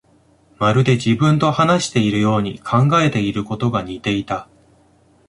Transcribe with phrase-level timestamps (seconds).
[0.57, 4.49] まるで自分と話しているように、考えていることが似ていた